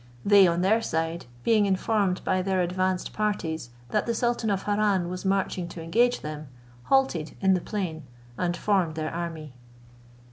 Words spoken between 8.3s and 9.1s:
and formed